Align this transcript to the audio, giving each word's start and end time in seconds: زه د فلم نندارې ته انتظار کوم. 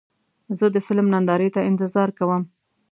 زه 0.57 0.65
د 0.75 0.77
فلم 0.85 1.07
نندارې 1.13 1.49
ته 1.55 1.61
انتظار 1.69 2.09
کوم. 2.17 2.41